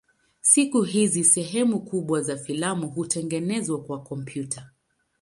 [0.41, 4.69] Siku hizi sehemu kubwa za filamu hutengenezwa kwa kompyuta.